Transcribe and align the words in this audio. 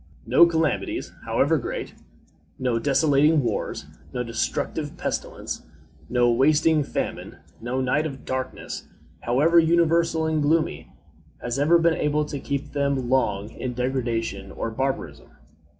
No 0.25 0.47
calamities, 0.47 1.11
however 1.25 1.59
great 1.59 1.93
no 2.57 2.79
desolating 2.79 3.43
wars, 3.43 3.85
no 4.11 4.23
destructive 4.23 4.97
pestilence, 4.97 5.61
no 6.09 6.31
wasting 6.31 6.83
famine, 6.83 7.37
no 7.61 7.81
night 7.81 8.07
of 8.07 8.25
darkness, 8.25 8.87
however 9.19 9.59
universal 9.59 10.25
and 10.25 10.41
gloomy 10.41 10.91
has 11.39 11.59
ever 11.59 11.77
been 11.77 11.93
able 11.93 12.25
to 12.25 12.39
keep 12.39 12.71
them 12.71 13.11
long 13.11 13.51
in 13.51 13.75
degradation 13.75 14.49
or 14.51 14.71
barbarism. 14.71 15.29